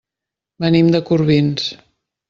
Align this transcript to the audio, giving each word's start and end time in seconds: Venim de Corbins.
Venim 0.65 0.89
de 0.97 1.03
Corbins. 1.11 1.71